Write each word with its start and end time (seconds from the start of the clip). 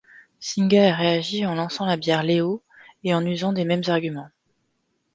Singha 0.39 0.91
a 0.91 0.95
réagi 0.95 1.45
en 1.45 1.53
lançant 1.53 1.85
la 1.85 1.95
bière 1.95 2.23
Leo 2.23 2.63
et 3.03 3.13
en 3.13 3.23
usant 3.23 3.53
des 3.53 3.65
mêmes 3.65 3.83
arguments. 3.85 4.29